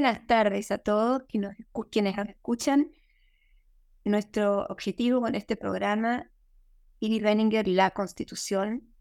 [0.00, 2.92] Buenas tardes a todos quienes nos escuchan.
[4.04, 6.30] Nuestro objetivo con este programa,
[7.00, 8.94] Iri Renninger, la Constitución,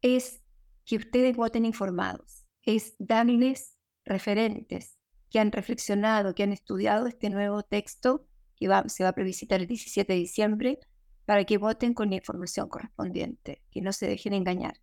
[0.00, 0.40] es
[0.84, 4.96] que ustedes voten informados, es darles referentes
[5.28, 9.66] que han reflexionado, que han estudiado este nuevo texto que se va a previsitar el
[9.66, 10.78] 17 de diciembre,
[11.24, 14.80] para que voten con la información correspondiente, que no se dejen engañar.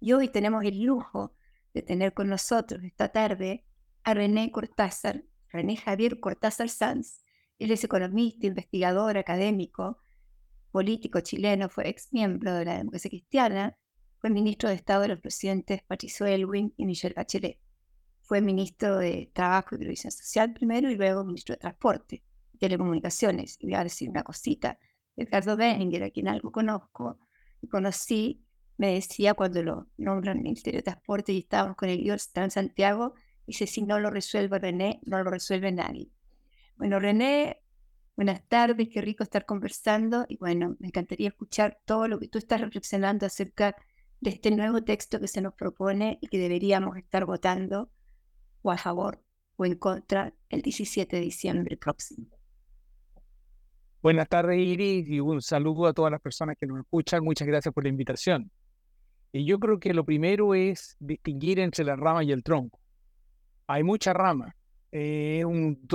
[0.00, 1.32] Y hoy tenemos el lujo
[1.72, 3.64] de tener con nosotros esta tarde
[4.04, 7.22] a René Cortázar, René Javier Cortázar Sanz.
[7.58, 9.98] Él es economista, investigador, académico,
[10.70, 13.76] político chileno, fue ex miembro de la democracia cristiana,
[14.18, 17.58] fue ministro de Estado de los presidentes Patricio Elwin y Michelle Bachelet.
[18.22, 22.22] Fue ministro de Trabajo y Previsión Social primero y luego ministro de Transporte,
[22.58, 23.56] Telecomunicaciones.
[23.58, 24.78] Y voy a decir una cosita.
[25.16, 27.18] Edgardo Beninger, a quien algo conozco
[27.60, 28.44] y conocí,
[28.78, 33.14] me decía cuando lo nombran Ministerio de Transporte y estábamos con el George en Santiago,
[33.46, 36.08] Dice, si no lo resuelve René, no lo resuelve nadie.
[36.76, 37.60] Bueno, René,
[38.16, 42.38] buenas tardes, qué rico estar conversando y bueno, me encantaría escuchar todo lo que tú
[42.38, 43.74] estás reflexionando acerca
[44.20, 47.90] de este nuevo texto que se nos propone y que deberíamos estar votando
[48.62, 49.20] o a favor
[49.56, 52.26] o en contra el 17 de diciembre próximo.
[54.00, 57.22] Buenas tardes, Iris, y un saludo a todas las personas que nos escuchan.
[57.24, 58.50] Muchas gracias por la invitación.
[59.32, 62.81] Y yo creo que lo primero es distinguir entre la rama y el tronco
[63.72, 64.54] hay mucha rama.
[64.90, 65.42] Eh,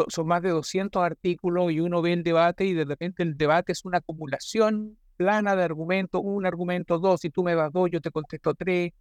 [0.07, 3.71] son más de 200 artículos y uno ve el debate y de repente el debate
[3.71, 8.01] es una acumulación plana de argumentos, un argumento, dos, si tú me das dos, yo
[8.01, 8.91] te contesto tres,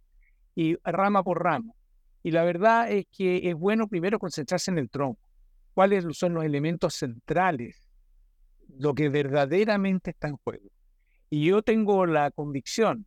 [0.55, 1.73] y rama por rama.
[2.21, 5.21] Y la verdad es que es bueno primero concentrarse en el tronco.
[5.73, 7.81] ¿Cuáles son los elementos centrales?
[8.77, 10.69] Lo que verdaderamente está en juego.
[11.29, 13.05] Y yo tengo la convicción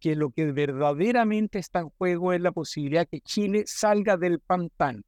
[0.00, 5.02] que lo que verdaderamente está en juego es la posibilidad que Chile salga del pantano,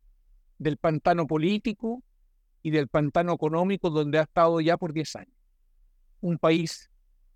[0.58, 2.02] del pantano político
[2.62, 5.36] y del pantano económico donde ha estado ya por 10 años.
[6.20, 6.90] Un país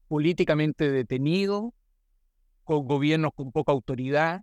[0.09, 1.73] políticamente detenido,
[2.65, 4.43] con gobiernos con poca autoridad,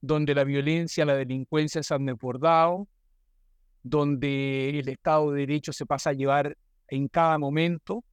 [0.00, 2.88] donde la violencia, la delincuencia se han desbordado,
[3.82, 6.56] donde el Estado de Derecho se pasa a llevar
[6.88, 8.04] en cada momento,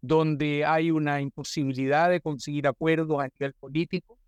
[0.00, 4.18] donde hay una imposibilidad de conseguir acuerdos a nivel político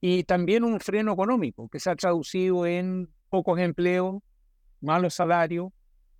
[0.00, 4.22] y también un freno económico que se ha traducido en pocos empleos,
[4.80, 5.70] malos salarios,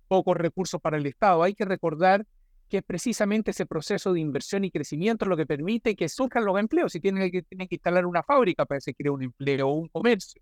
[0.07, 1.43] pocos recursos para el Estado.
[1.43, 2.25] Hay que recordar
[2.69, 6.57] que es precisamente ese proceso de inversión y crecimiento lo que permite que surjan los
[6.57, 6.93] empleos.
[6.93, 9.89] Si tienen que, tienen instalar una fábrica para que se cree un empleo o un
[9.89, 10.41] comercio.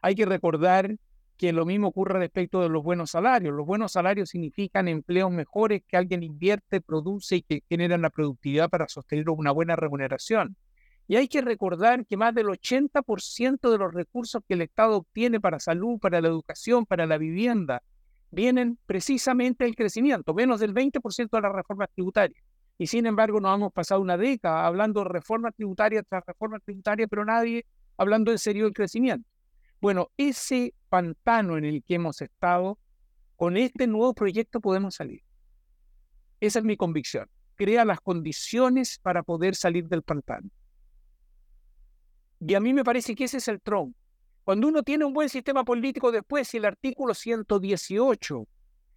[0.00, 0.96] Hay que recordar
[1.42, 3.52] que lo mismo ocurre respecto de los buenos salarios.
[3.52, 8.70] Los buenos salarios significan empleos mejores que alguien invierte, produce y que generan la productividad
[8.70, 10.54] para sostener una buena remuneración.
[11.08, 15.40] Y hay que recordar que más del 80% de los recursos que el Estado obtiene
[15.40, 17.82] para salud, para la educación, para la vivienda,
[18.30, 22.40] vienen precisamente del crecimiento, menos del 20% de las reformas tributarias.
[22.78, 27.08] Y sin embargo, nos hemos pasado una década hablando de reforma tributaria tras reforma tributaria,
[27.08, 27.66] pero nadie
[27.96, 29.28] hablando en serio del crecimiento.
[29.82, 32.78] Bueno, ese pantano en el que hemos estado,
[33.34, 35.22] con este nuevo proyecto podemos salir.
[36.38, 37.28] Esa es mi convicción.
[37.56, 40.48] Crea las condiciones para poder salir del pantano.
[42.38, 43.98] Y a mí me parece que ese es el tronco.
[44.44, 48.46] Cuando uno tiene un buen sistema político después, si el artículo 118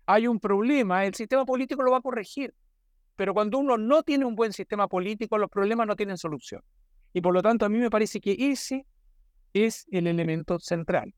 [0.06, 2.54] hay un problema, el sistema político lo va a corregir.
[3.16, 6.62] Pero cuando uno no tiene un buen sistema político, los problemas no tienen solución.
[7.12, 8.86] Y por lo tanto, a mí me parece que ese
[9.56, 11.16] es el elemento central.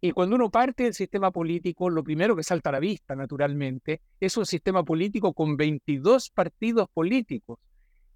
[0.00, 4.02] Y cuando uno parte del sistema político, lo primero que salta a la vista, naturalmente,
[4.20, 7.58] es un sistema político con 22 partidos políticos.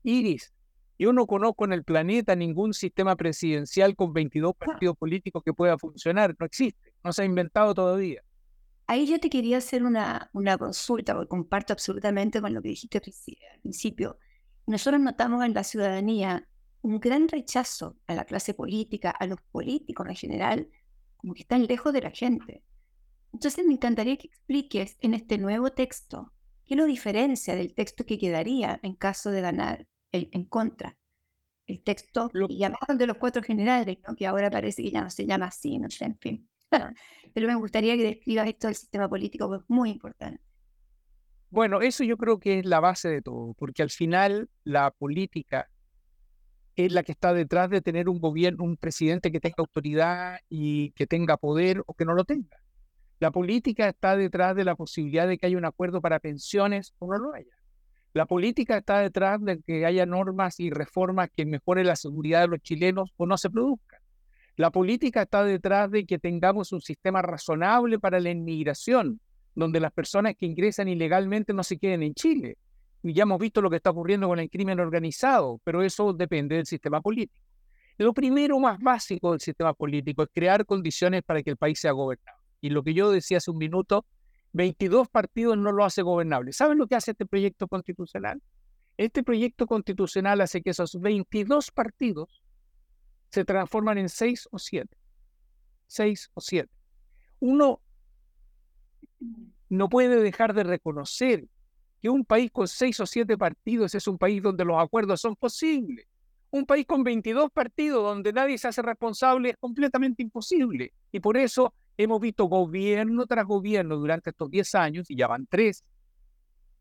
[0.04, 0.52] Iris,
[0.98, 5.76] yo no conozco en el planeta ningún sistema presidencial con 22 partidos políticos que pueda
[5.78, 6.36] funcionar.
[6.38, 8.22] No existe, no se ha inventado todavía.
[8.86, 12.98] Ahí yo te quería hacer una, una consulta, porque comparto absolutamente con lo que dijiste
[12.98, 14.18] al principio.
[14.66, 16.46] Nosotros notamos en la ciudadanía
[16.82, 20.68] un gran rechazo a la clase política, a los políticos en general,
[21.16, 22.62] como que están lejos de la gente.
[23.32, 26.32] Entonces me encantaría que expliques en este nuevo texto
[26.66, 30.98] qué lo diferencia del texto que quedaría en caso de ganar el, en contra.
[31.66, 32.48] El texto lo...
[32.48, 35.88] llamado de los cuatro generales, que ahora parece que ya no se llama así, no
[35.88, 36.48] sé, en fin.
[37.34, 40.42] Pero me gustaría que describas esto del sistema político, porque es muy importante.
[41.50, 45.68] Bueno, eso yo creo que es la base de todo, porque al final la política
[46.76, 50.90] es la que está detrás de tener un gobierno, un presidente que tenga autoridad y
[50.92, 52.56] que tenga poder o que no lo tenga.
[53.20, 57.06] La política está detrás de la posibilidad de que haya un acuerdo para pensiones o
[57.06, 57.54] no lo haya.
[58.14, 62.48] La política está detrás de que haya normas y reformas que mejoren la seguridad de
[62.48, 64.00] los chilenos o no se produzcan.
[64.56, 69.20] La política está detrás de que tengamos un sistema razonable para la inmigración,
[69.54, 72.58] donde las personas que ingresan ilegalmente no se queden en Chile.
[73.02, 76.56] Y ya hemos visto lo que está ocurriendo con el crimen organizado, pero eso depende
[76.56, 77.44] del sistema político.
[77.98, 81.92] Lo primero más básico del sistema político es crear condiciones para que el país sea
[81.92, 82.38] gobernado.
[82.60, 84.06] Y lo que yo decía hace un minuto,
[84.52, 86.52] 22 partidos no lo hace gobernable.
[86.52, 88.40] ¿Saben lo que hace este proyecto constitucional?
[88.96, 92.42] Este proyecto constitucional hace que esos 22 partidos
[93.30, 94.96] se transforman en 6 o 7.
[95.86, 96.70] 6 o 7.
[97.40, 97.80] Uno
[99.68, 101.46] no puede dejar de reconocer
[102.02, 105.36] que un país con 6 o 7 partidos es un país donde los acuerdos son
[105.36, 106.04] posibles.
[106.50, 110.92] Un país con 22 partidos donde nadie se hace responsable es completamente imposible.
[111.12, 115.46] Y por eso hemos visto gobierno tras gobierno durante estos 10 años, y ya van
[115.46, 115.84] 3,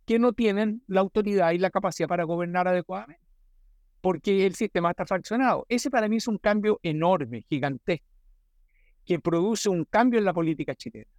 [0.07, 3.24] que no tienen la autoridad y la capacidad para gobernar adecuadamente,
[4.01, 5.67] porque el sistema está fraccionado.
[5.69, 8.07] Ese para mí es un cambio enorme, gigantesco,
[9.06, 11.12] que produce un cambio en la política chilena,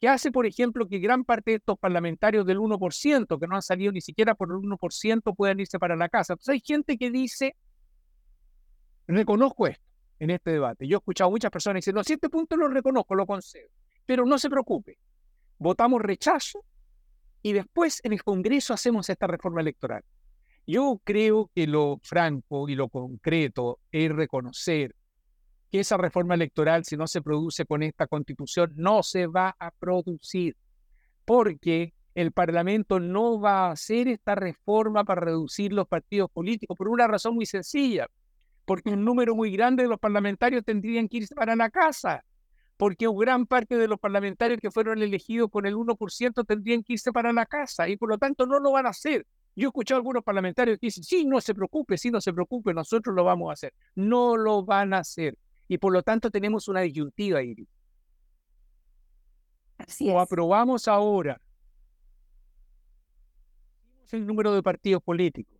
[0.00, 3.62] que hace, por ejemplo, que gran parte de estos parlamentarios del 1%, que no han
[3.62, 6.34] salido ni siquiera por el 1%, puedan irse para la casa.
[6.34, 7.56] Entonces hay gente que dice,
[9.06, 9.84] reconozco esto
[10.18, 10.86] en este debate.
[10.86, 13.68] Yo he escuchado muchas personas diciendo, si este punto lo reconozco, lo concedo,
[14.04, 14.98] pero no se preocupe,
[15.58, 16.64] votamos rechazo
[17.42, 20.02] y después en el Congreso hacemos esta reforma electoral.
[20.66, 24.96] Yo creo que lo franco y lo concreto es reconocer
[25.70, 29.70] que esa reforma electoral, si no se produce con esta constitución, no se va a
[29.70, 30.56] producir,
[31.24, 36.88] porque el Parlamento no va a hacer esta reforma para reducir los partidos políticos por
[36.88, 38.06] una razón muy sencilla,
[38.64, 42.24] porque un número muy grande de los parlamentarios tendrían que irse para la casa
[42.76, 47.12] porque gran parte de los parlamentarios que fueron elegidos con el 1% tendrían que irse
[47.12, 49.26] para la casa y por lo tanto no lo van a hacer.
[49.54, 52.32] Yo he escuchado a algunos parlamentarios que dicen, sí, no se preocupe, sí, no se
[52.32, 53.72] preocupe, nosotros lo vamos a hacer.
[53.94, 55.38] No lo van a hacer.
[55.68, 57.40] Y por lo tanto tenemos una disyuntiva.
[59.78, 61.40] Así o aprobamos ahora
[64.12, 65.56] el número de partidos políticos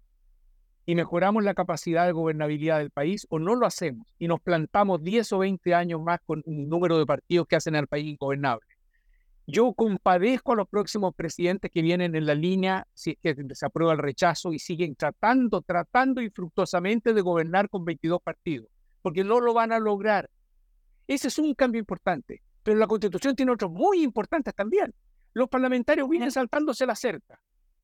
[0.86, 5.02] y mejoramos la capacidad de gobernabilidad del país o no lo hacemos y nos plantamos
[5.02, 8.66] 10 o 20 años más con un número de partidos que hacen al país ingobernable.
[9.48, 13.66] Yo compadezco a los próximos presidentes que vienen en la línea, si es que se
[13.66, 18.68] aprueba el rechazo y siguen tratando, tratando infructuosamente de gobernar con 22 partidos,
[19.06, 20.28] porque no lo van a lograr.
[21.06, 24.92] Ese es un cambio importante, pero la constitución tiene otros muy importantes también.
[25.32, 27.40] Los parlamentarios vienen saltándose la cerca.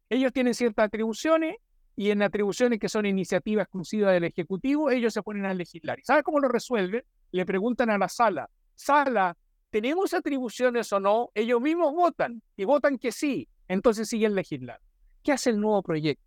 [0.09, 1.59] Ellos tienen ciertas atribuciones
[1.95, 6.01] y en atribuciones que son iniciativa exclusiva del Ejecutivo, ellos se ponen a legislar.
[6.01, 7.05] ¿Y sabe cómo lo resuelven?
[7.31, 9.37] Le preguntan a la sala, sala,
[9.71, 11.31] ¿tenemos atribuciones o no?
[11.37, 14.83] Ellos mismos votan y votan que sí, entonces siguen legislando.
[15.23, 16.25] ¿Qué hace el nuevo proyecto?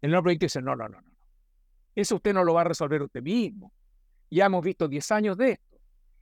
[0.00, 1.10] El nuevo proyecto dice, no, no, no, no.
[1.96, 3.72] Eso usted no lo va a resolver usted mismo.
[4.30, 5.78] Ya hemos visto 10 años de esto.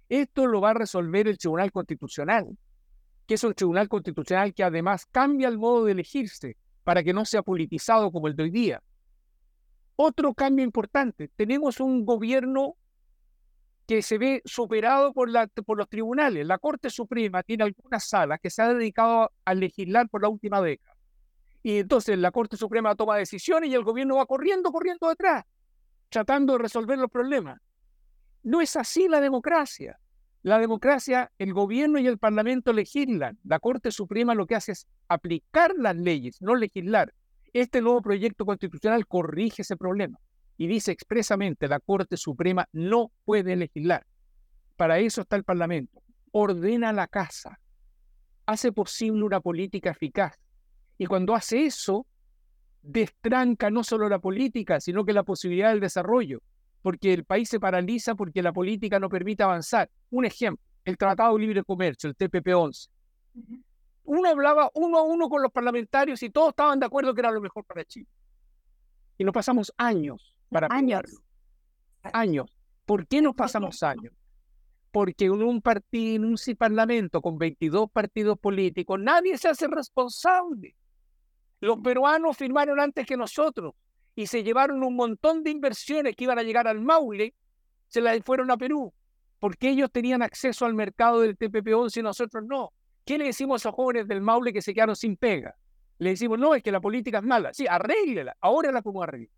[0.09, 2.57] Esto lo va a resolver el Tribunal Constitucional,
[3.27, 7.25] que es un Tribunal Constitucional que además cambia el modo de elegirse para que no
[7.25, 8.83] sea politizado como el de hoy día.
[9.97, 12.77] Otro cambio importante, tenemos un gobierno
[13.87, 16.47] que se ve superado por, los tribunales.
[16.47, 20.61] La Corte Suprema tiene algunas salas que se ha dedicado a legislar por la última
[20.61, 20.97] década.
[21.63, 25.45] Y entonces la Corte Suprema toma decisiones y el gobierno va corriendo, corriendo detrás,
[26.09, 27.61] tratando de resolver los problemas.
[28.47, 29.99] No es así la democracia.
[30.45, 33.37] La democracia, el gobierno y el parlamento legislan.
[33.43, 37.13] La Corte Suprema lo que hace es aplicar las leyes, no legislar.
[37.53, 40.21] Este nuevo proyecto constitucional corrige ese problema
[40.57, 44.07] y dice expresamente la Corte Suprema no puede legislar.
[44.77, 46.01] Para eso está el Parlamento.
[46.31, 47.59] Ordena la casa,
[48.47, 50.39] hace posible una política eficaz.
[50.99, 52.07] Y cuando hace eso,
[52.81, 56.43] destranca no solo la política, sino que la posibilidad del desarrollo
[56.87, 59.91] porque el país se paraliza porque la política no permite avanzar.
[60.09, 62.89] Un ejemplo, el Tratado de Libre Comercio, el TPP-11.
[64.05, 67.33] Uno hablaba uno a uno con los parlamentarios y todos estaban de acuerdo que era
[67.33, 68.07] lo mejor para Chile.
[69.19, 71.03] Y nos pasamos años para años.
[72.05, 72.57] Años.
[72.85, 74.13] ¿Por qué nos pasamos años?
[74.93, 80.77] Porque en un partido, en un parlamento con 22 partidos políticos, nadie se hace responsable.
[81.59, 83.75] Los peruanos firmaron antes que nosotros
[84.17, 87.35] y se llevaron un montón de inversiones que iban a llegar al Maule,
[87.87, 88.93] se las fueron a Perú,
[89.39, 92.73] porque ellos tenían acceso al mercado del TPP-11 y nosotros no.
[93.05, 95.55] ¿Qué le decimos a los jóvenes del Maule que se quedaron sin pega?
[95.99, 97.53] Le decimos, no, es que la política es mala.
[97.53, 99.31] Sí, arréglela, ahora la podemos arreglar.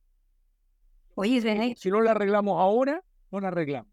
[1.16, 1.75] Oye, René.
[1.76, 3.90] Si no la arreglamos ahora, no la arreglamos.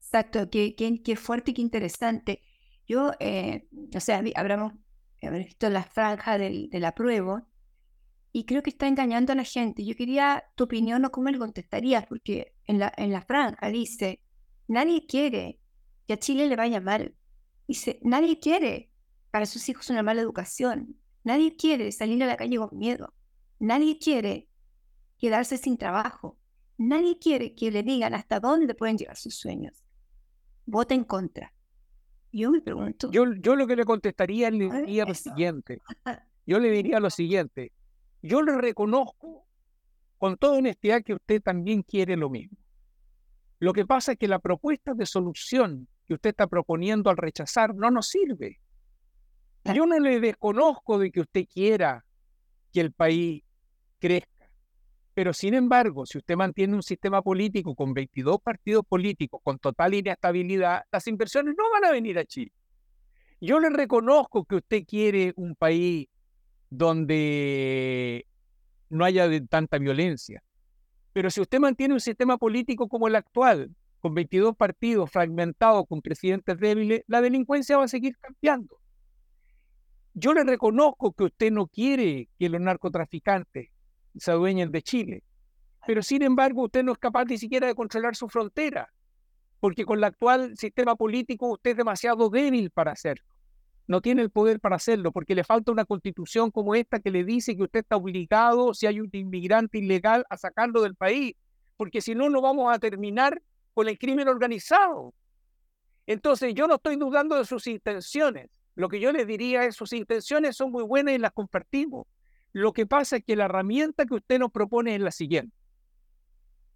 [0.00, 2.40] Exacto, qué, qué, fuerte y qué interesante.
[2.86, 4.72] Yo, eh, o sea, habremos,
[5.20, 7.46] visto la franja del, del apruebo
[8.38, 9.84] y creo que está engañando a la gente.
[9.84, 14.20] Yo quería tu opinión o cómo le contestarías, porque en la, en la franja dice,
[14.68, 15.58] Nadie quiere
[16.06, 17.14] que a Chile le vaya mal.
[17.66, 18.92] Dice, nadie quiere
[19.30, 20.96] para sus hijos una mala educación.
[21.24, 23.12] Nadie quiere salir a la calle con miedo.
[23.58, 24.46] Nadie quiere
[25.18, 26.38] quedarse sin trabajo.
[26.76, 29.82] Nadie quiere que le digan hasta dónde pueden llegar sus sueños.
[30.64, 31.52] Vota en contra.
[32.30, 33.10] Yo me pregunto.
[33.10, 35.80] Yo, yo lo que le contestaría le diría lo siguiente.
[36.46, 37.72] Yo le diría lo siguiente.
[38.22, 39.46] Yo le reconozco
[40.18, 42.58] con toda honestidad que usted también quiere lo mismo.
[43.60, 47.74] Lo que pasa es que la propuesta de solución que usted está proponiendo al rechazar
[47.74, 48.60] no nos sirve.
[49.64, 52.04] Yo no le desconozco de que usted quiera
[52.72, 53.42] que el país
[53.98, 54.50] crezca.
[55.14, 59.94] Pero sin embargo, si usted mantiene un sistema político con 22 partidos políticos con total
[59.94, 62.52] inestabilidad, las inversiones no van a venir a Chile.
[63.40, 66.08] Yo le reconozco que usted quiere un país
[66.70, 68.26] donde
[68.90, 70.42] no haya tanta violencia.
[71.12, 76.00] Pero si usted mantiene un sistema político como el actual, con 22 partidos fragmentados, con
[76.00, 78.78] presidentes débiles, la delincuencia va a seguir cambiando.
[80.14, 83.70] Yo le reconozco que usted no quiere que los narcotraficantes
[84.16, 85.24] se adueñen de Chile,
[85.86, 88.92] pero sin embargo usted no es capaz ni siquiera de controlar su frontera,
[89.60, 93.27] porque con el actual sistema político usted es demasiado débil para hacerlo
[93.88, 97.24] no tiene el poder para hacerlo, porque le falta una constitución como esta que le
[97.24, 101.34] dice que usted está obligado, si hay un inmigrante ilegal, a sacarlo del país,
[101.78, 103.42] porque si no, no vamos a terminar
[103.72, 105.14] con el crimen organizado.
[106.06, 108.50] Entonces, yo no estoy dudando de sus intenciones.
[108.74, 112.06] Lo que yo le diría es, sus intenciones son muy buenas y las compartimos.
[112.52, 115.56] Lo que pasa es que la herramienta que usted nos propone es la siguiente.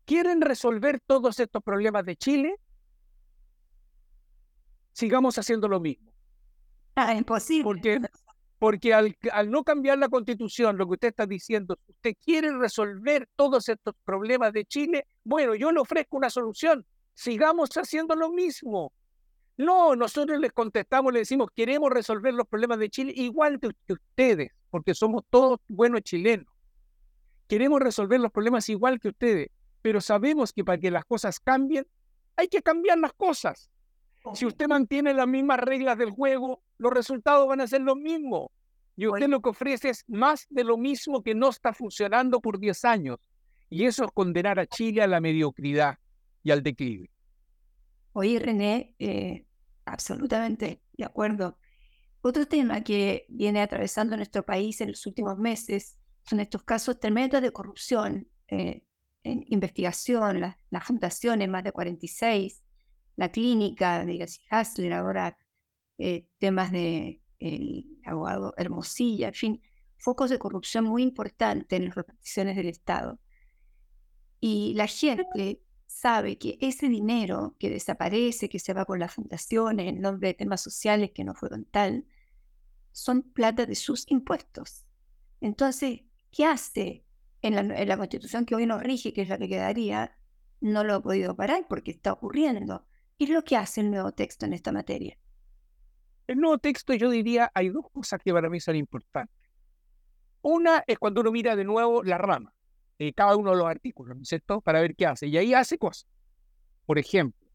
[0.07, 2.57] ¿Quieren resolver todos estos problemas de Chile?
[4.92, 6.12] Sigamos haciendo lo mismo
[6.95, 7.65] Ah, imposible.
[7.65, 8.01] Porque,
[8.59, 13.69] porque al, no cambiar la constitución, lo que usted está diciendo, usted quiere resolver todos
[13.69, 16.87] estos problemas de Chile, bueno, yo le ofrezco una solución.
[17.15, 18.93] Sigamos haciendo lo mismo.
[19.57, 24.51] No, nosotros les contestamos, le decimos, queremos resolver los problemas de Chile igual que ustedes,
[24.71, 26.47] porque somos todos buenos chilenos.
[27.49, 29.51] Queremos resolver los problemas igual que ustedes,
[29.83, 31.87] pero sabemos que para que las cosas cambien,
[32.37, 33.71] hay que cambiar las cosas.
[34.35, 38.49] Si usted mantiene las mismas reglas del juego, los resultados van a ser los mismos.
[38.97, 42.59] Y usted lo que ofrece es más de lo mismo que no está funcionando por
[42.59, 43.19] 10 años.
[43.71, 45.97] Y eso es condenar a Chile a la mediocridad
[46.43, 47.09] y al declive.
[48.12, 49.47] Oye, René, eh,
[49.85, 51.57] absolutamente de acuerdo.
[52.21, 57.41] Otro tema que viene atravesando nuestro país en los últimos meses son estos casos tremendos
[57.41, 58.83] de corrupción eh,
[59.23, 62.62] en investigación, las fundaciones, más de 46,
[63.17, 65.39] la clínica de Hasler, ahora
[66.05, 69.63] eh, temas de el abogado Hermosilla, en fin,
[69.97, 73.21] focos de corrupción muy importantes en las reparticiones del Estado.
[74.41, 79.87] Y la gente sabe que ese dinero que desaparece, que se va por las fundaciones
[79.87, 82.05] en nombre de temas sociales que no fueron tal,
[82.91, 84.85] son plata de sus impuestos.
[85.41, 86.01] Entonces,
[86.33, 87.05] ¿qué hace
[87.43, 90.19] en la, en la constitución que hoy nos rige, que es la que quedaría?
[90.61, 92.85] No lo ha podido parar porque está ocurriendo.
[93.19, 95.17] ¿Qué es lo que hace el nuevo texto en esta materia?
[96.33, 99.37] El nuevo texto, yo diría, hay dos cosas que para mí son importantes.
[100.41, 102.55] Una es cuando uno mira de nuevo la rama
[102.99, 104.62] de cada uno de los artículos, ¿no es cierto?
[104.62, 105.27] Para ver qué hace.
[105.27, 106.07] Y ahí hace cosas.
[106.87, 107.47] Por ejemplo,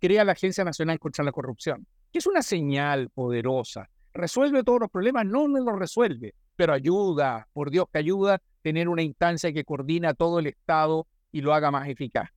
[0.00, 3.90] crea la Agencia Nacional contra la Corrupción, que es una señal poderosa.
[4.12, 5.26] ¿Resuelve todos los problemas?
[5.26, 10.14] No, no lo resuelve, pero ayuda, por Dios que ayuda, tener una instancia que coordina
[10.14, 12.30] todo el Estado y lo haga más eficaz.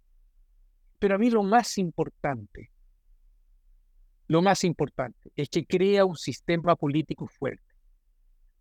[0.98, 2.72] Pero a mí lo más importante,
[4.28, 7.64] lo más importante es que crea un sistema político fuerte,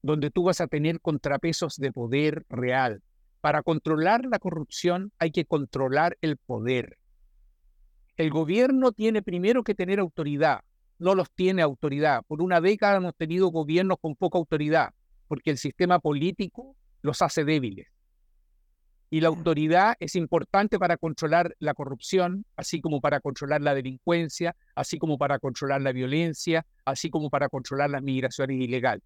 [0.02, 3.02] donde tú vas a tener contrapesos de poder real.
[3.40, 6.99] Para controlar la corrupción hay que controlar el poder.
[8.16, 10.61] El gobierno tiene primero que tener autoridad,
[10.99, 12.23] no los tiene autoridad.
[12.26, 14.94] Por una década hemos tenido gobiernos con poca autoridad,
[15.28, 17.88] porque el sistema político los hace débiles.
[19.08, 24.56] Y la autoridad es importante para controlar la corrupción, así como para controlar la delincuencia,
[24.75, 29.04] así como para controlar la violencia, así como para controlar las migraciones ilegales.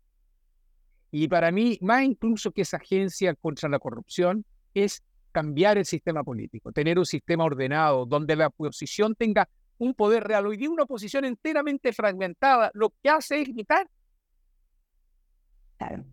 [1.11, 5.03] Y para mí, más incluso que esa agencia contra la corrupción, es
[5.33, 10.47] cambiar el sistema político, tener un sistema ordenado donde la oposición tenga un poder real.
[10.47, 13.89] Hoy día una oposición enteramente fragmentada, lo que hace es gritar.
[15.79, 16.05] Claro.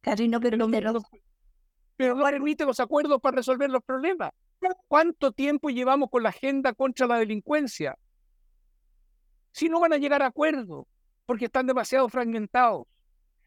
[0.00, 1.00] Carino, pero no, pero
[2.08, 4.32] no permite los acuerdos para resolver los problemas.
[4.88, 7.98] ¿Cuánto tiempo llevamos con la agenda contra la delincuencia?
[9.50, 10.86] Si no van a llegar a acuerdos,
[11.26, 12.86] porque están demasiado fragmentados.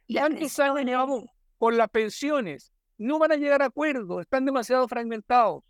[0.07, 1.25] Y antes llevamos
[1.57, 5.63] con las pensiones, no van a llegar a acuerdos, están demasiado fragmentados.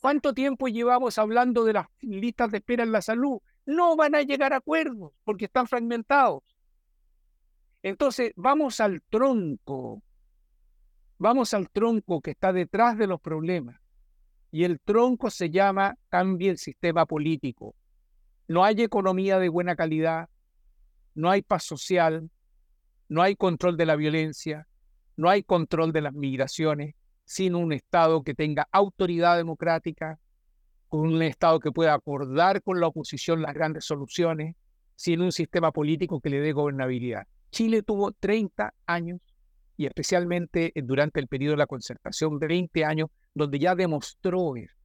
[0.00, 3.38] ¿Cuánto tiempo llevamos hablando de las listas de espera en la salud?
[3.66, 6.42] No van a llegar a acuerdos porque están fragmentados.
[7.82, 10.02] Entonces, vamos al tronco.
[11.22, 13.80] Vamos al tronco que está detrás de los problemas.
[14.50, 17.76] Y el tronco se llama cambie el sistema político.
[18.48, 20.28] No hay economía de buena calidad,
[21.14, 22.28] no hay paz social,
[23.08, 24.66] no hay control de la violencia,
[25.16, 30.18] no hay control de las migraciones, sin un Estado que tenga autoridad democrática,
[30.88, 34.56] con un Estado que pueda acordar con la oposición las grandes soluciones,
[34.96, 37.28] sin un sistema político que le dé gobernabilidad.
[37.52, 39.20] Chile tuvo 30 años
[39.76, 44.76] y especialmente durante el periodo de la concertación, 20 años, donde ya demostró esto.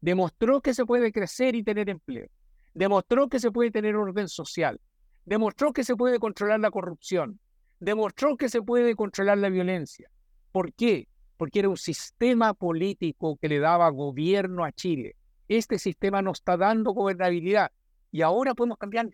[0.00, 2.28] Demostró que se puede crecer y tener empleo.
[2.74, 4.80] Demostró que se puede tener orden social.
[5.24, 7.38] Demostró que se puede controlar la corrupción
[7.80, 10.08] demostró que se puede controlar la violencia.
[10.52, 11.08] ¿Por qué?
[11.36, 15.16] Porque era un sistema político que le daba gobierno a Chile.
[15.48, 17.72] Este sistema nos está dando gobernabilidad
[18.12, 19.12] y ahora podemos cambiarlo.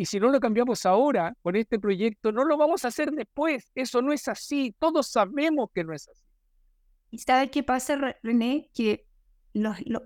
[0.00, 3.72] Y si no lo cambiamos ahora con este proyecto, no lo vamos a hacer después.
[3.74, 4.72] Eso no es así.
[4.78, 6.22] Todos sabemos que no es así.
[7.10, 8.70] ¿Y sabe qué pasa, René?
[8.72, 9.08] Que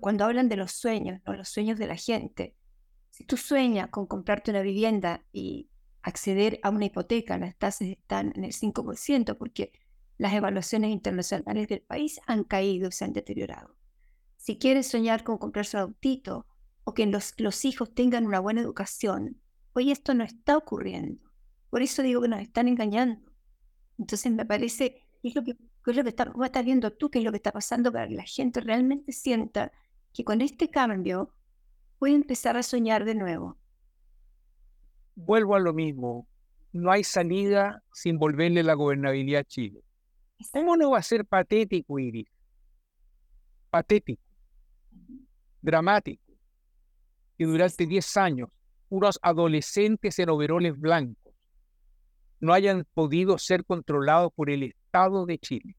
[0.01, 2.55] cuando hablan de los sueños, los sueños de la gente,
[3.11, 5.69] si tú sueñas con comprarte una vivienda y
[6.01, 9.73] acceder a una hipoteca, las tasas están en el 5% porque
[10.17, 13.75] las evaluaciones internacionales del país han caído se han deteriorado.
[14.37, 16.47] Si quieres soñar con comprarse un autito
[16.83, 19.39] o que los, los hijos tengan una buena educación,
[19.73, 21.21] hoy esto no está ocurriendo.
[21.69, 23.31] Por eso digo que nos están engañando.
[23.97, 27.19] Entonces me parece, es lo que, es lo que está, ¿cómo estás viendo tú qué
[27.19, 29.71] es lo que está pasando para que la gente realmente sienta
[30.13, 31.33] que con este cambio
[31.99, 33.57] puede empezar a soñar de nuevo
[35.15, 36.27] vuelvo a lo mismo.
[36.71, 39.83] No hay salida sin volverle la gobernabilidad a Chile.
[40.51, 42.27] ¿Cómo no va a ser patético, Iris?
[43.69, 44.21] Patético,
[45.61, 46.33] dramático,
[47.37, 48.49] que durante 10 años
[48.89, 51.33] unos adolescentes en overoles blancos
[52.43, 55.77] no hayan podido ser controlados por el Estado de Chile.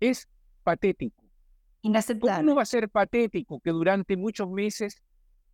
[0.00, 0.26] Es
[0.62, 1.22] patético.
[2.38, 5.02] ¿Cómo no va a ser patético que durante muchos meses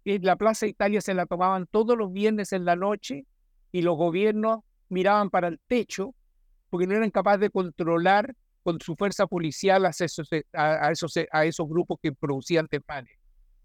[0.05, 3.27] la Plaza Italia se la tomaban todos los viernes en la noche
[3.73, 6.15] y los gobiernos miraban para el techo
[6.71, 11.45] porque no eran capaces de controlar con su fuerza policial a esos, a, esos, a
[11.47, 13.19] esos grupos que producían tepanes.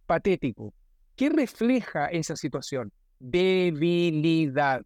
[0.07, 0.73] Patético.
[1.15, 2.91] ¿Qué refleja esa situación?
[3.25, 4.85] Debilidad.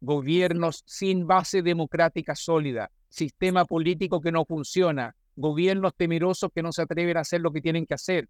[0.00, 6.82] Gobiernos sin base democrática sólida, sistema político que no funciona, gobiernos temerosos que no se
[6.82, 8.28] atreven a hacer lo que tienen que hacer,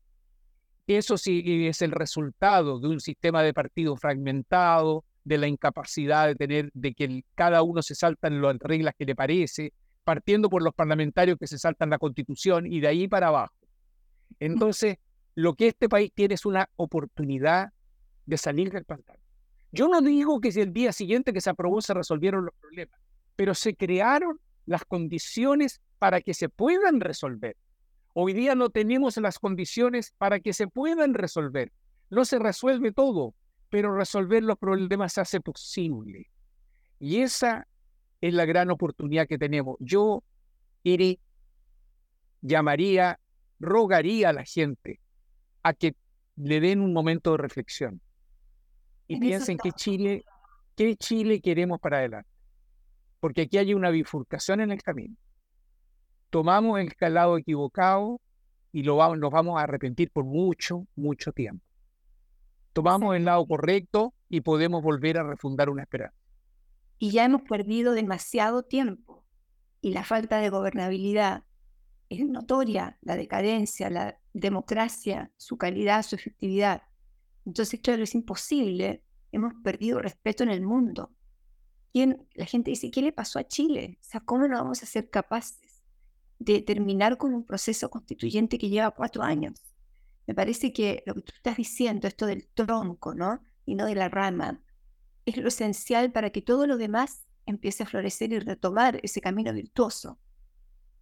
[0.86, 6.34] eso sí es el resultado de un sistema de partidos fragmentado, de la incapacidad de
[6.34, 9.72] tener, de que cada uno se salta en las reglas que le parece,
[10.04, 13.54] partiendo por los parlamentarios que se saltan la constitución y de ahí para abajo.
[14.40, 14.96] Entonces,
[15.36, 17.72] lo que este país tiene es una oportunidad
[18.26, 19.21] de salir del pantano.
[19.72, 23.00] Yo no digo que el día siguiente que se aprobó se resolvieron los problemas,
[23.36, 27.56] pero se crearon las condiciones para que se puedan resolver.
[28.12, 31.72] Hoy día no tenemos las condiciones para que se puedan resolver.
[32.10, 33.34] No se resuelve todo,
[33.70, 36.30] pero resolver los problemas se hace posible.
[36.98, 37.66] Y esa
[38.20, 39.76] es la gran oportunidad que tenemos.
[39.80, 40.22] Yo
[40.82, 41.18] iré,
[42.42, 43.18] llamaría,
[43.58, 45.00] rogaría a la gente
[45.62, 45.96] a que
[46.36, 48.02] le den un momento de reflexión
[49.06, 50.24] y piensen qué Chile,
[50.76, 52.30] qué Chile queremos para adelante.
[53.20, 55.16] Porque aquí hay una bifurcación en el camino
[56.32, 58.18] tomamos el calado equivocado
[58.72, 61.62] y lo vamos, nos vamos a arrepentir por mucho, mucho tiempo.
[62.72, 66.16] Tomamos el lado correcto y podemos volver a refundar una esperanza.
[66.98, 69.26] Y ya hemos perdido demasiado tiempo
[69.82, 71.44] y la falta de gobernabilidad
[72.08, 76.82] es notoria, la decadencia, la democracia, su calidad, su efectividad.
[77.44, 79.02] Entonces esto es imposible.
[79.30, 81.10] Hemos perdido respeto en el mundo.
[81.92, 83.98] ¿Quién, la gente dice, ¿qué le pasó a Chile?
[84.00, 85.72] O sea, ¿cómo no vamos a ser capaces
[86.44, 89.54] de terminar con un proceso constituyente que lleva cuatro años.
[90.26, 93.42] Me parece que lo que tú estás diciendo, esto del tronco, ¿no?
[93.64, 94.60] Y no de la rama,
[95.24, 99.52] es lo esencial para que todo lo demás empiece a florecer y retomar ese camino
[99.52, 100.18] virtuoso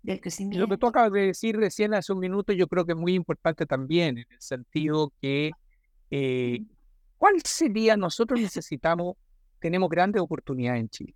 [0.02, 0.60] del crecimiento.
[0.60, 3.14] Lo que tú acabas de decir recién hace un minuto, yo creo que es muy
[3.14, 5.52] importante también, en el sentido que,
[6.10, 6.62] eh,
[7.16, 7.96] ¿cuál sería?
[7.96, 9.16] Nosotros necesitamos,
[9.58, 11.14] tenemos grandes oportunidades en Chile,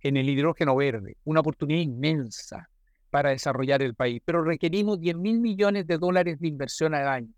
[0.00, 2.68] en el hidrógeno verde, una oportunidad inmensa
[3.10, 7.32] para desarrollar el país, pero requerimos 10 mil millones de dólares de inversión al año.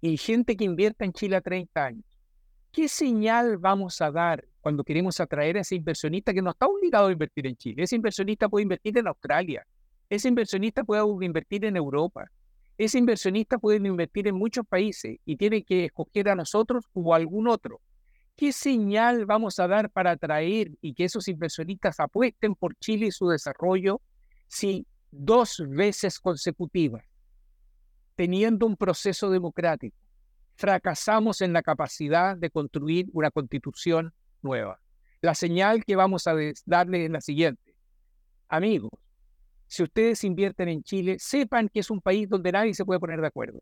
[0.00, 2.04] Y gente que invierta en Chile a 30 años.
[2.72, 7.08] ¿Qué señal vamos a dar cuando queremos atraer a ese inversionista que no está obligado
[7.08, 7.82] a invertir en Chile?
[7.82, 9.66] Ese inversionista puede invertir en Australia,
[10.08, 12.30] ese inversionista puede invertir en Europa.
[12.78, 17.16] Ese inversionista puede invertir en muchos países y tiene que escoger a nosotros o a
[17.16, 17.80] algún otro.
[18.36, 23.10] ¿Qué señal vamos a dar para atraer y que esos inversionistas apuesten por Chile y
[23.10, 24.02] su desarrollo
[24.46, 27.02] si dos veces consecutivas,
[28.14, 29.96] teniendo un proceso democrático,
[30.54, 34.12] fracasamos en la capacidad de construir una constitución
[34.42, 34.78] nueva?
[35.22, 36.34] La señal que vamos a
[36.66, 37.74] darle es la siguiente.
[38.48, 38.92] Amigos,
[39.66, 43.20] si ustedes invierten en Chile, sepan que es un país donde nadie se puede poner
[43.20, 43.60] de acuerdo.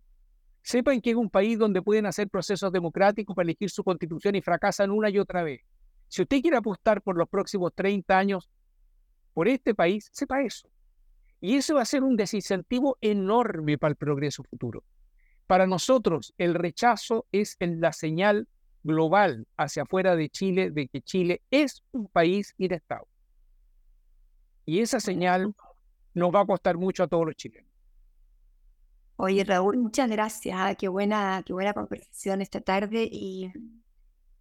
[0.63, 4.43] Sepan que es un país donde pueden hacer procesos democráticos para elegir su constitución y
[4.43, 5.61] fracasan una y otra vez.
[6.09, 8.51] Si usted quiere apostar por los próximos 30 años
[9.33, 10.69] por este país, sepa eso.
[11.41, 14.85] Y eso va a ser un desincentivo enorme para el progreso futuro.
[15.47, 18.49] Para nosotros, el rechazo es la señal
[18.83, 23.09] global hacia afuera de Chile de que Chile es un país inestable.
[24.65, 25.55] Y esa señal
[26.15, 27.71] nos va a costar mucho a todos los chilenos.
[29.17, 30.57] Oye, Raúl, muchas gracias.
[30.59, 33.53] Ah, qué buena, qué buena conversación esta tarde y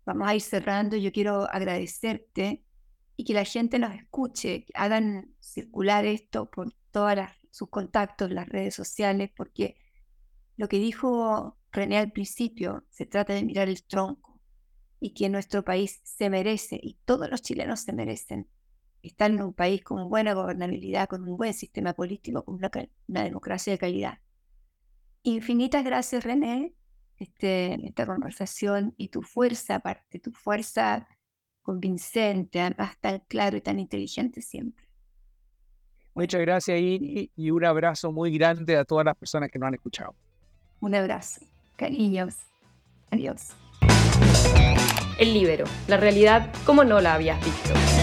[0.05, 0.97] vamos a ir cerrando.
[0.97, 2.63] Yo quiero agradecerte
[3.15, 7.19] y que la gente nos escuche, que hagan circular esto por todos
[7.51, 9.77] sus contactos, las redes sociales, porque
[10.57, 14.39] lo que dijo René al principio, se trata de mirar el tronco
[14.99, 18.47] y que nuestro país se merece y todos los chilenos se merecen
[19.03, 22.71] estar en un país con buena gobernabilidad, con un buen sistema político, con una,
[23.23, 24.19] democracia de calidad.
[25.23, 26.73] Infinitas gracias, René,
[27.17, 31.07] este, en esta conversación y tu fuerza, aparte, tu fuerza
[31.61, 34.87] convincente, además tan claro y tan inteligente siempre.
[36.15, 40.15] Muchas gracias, y un abrazo muy grande a todas las personas que nos han escuchado.
[40.83, 41.39] Un abrazo,
[41.77, 42.35] cariños.
[43.09, 43.53] Adiós.
[45.17, 48.02] El libero, la realidad como no la habías visto.